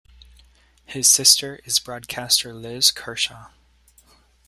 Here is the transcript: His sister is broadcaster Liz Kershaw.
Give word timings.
His 0.85 1.07
sister 1.07 1.59
is 1.63 1.77
broadcaster 1.77 2.55
Liz 2.55 2.89
Kershaw. 2.89 3.49